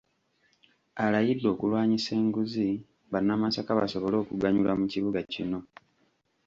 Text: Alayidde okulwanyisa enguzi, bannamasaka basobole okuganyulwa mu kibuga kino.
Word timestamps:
Alayidde 1.03 1.47
okulwanyisa 1.53 2.11
enguzi, 2.21 2.69
bannamasaka 3.11 3.71
basobole 3.79 4.15
okuganyulwa 4.19 4.73
mu 4.79 4.85
kibuga 4.91 5.19
kino. 5.33 5.59